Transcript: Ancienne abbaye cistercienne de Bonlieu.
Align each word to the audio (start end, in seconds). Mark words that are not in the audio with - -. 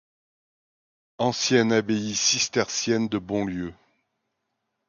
Ancienne 1.19 1.71
abbaye 1.73 2.15
cistercienne 2.15 3.07
de 3.07 3.19
Bonlieu. 3.19 3.71